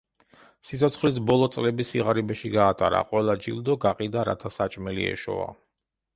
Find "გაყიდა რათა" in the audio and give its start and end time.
3.85-4.53